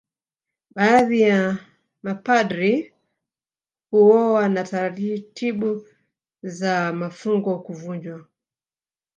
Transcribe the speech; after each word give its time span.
Baadhi 0.75 1.21
ya 1.21 1.57
mapadri 2.03 2.93
kuoa 3.91 4.49
na 4.49 4.63
taratibu 4.63 5.85
za 6.43 6.93
mafungo 6.93 7.59
kuvunjwa 7.59 8.27